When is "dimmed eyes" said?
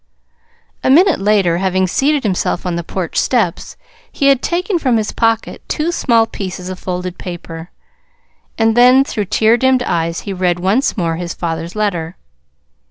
9.57-10.21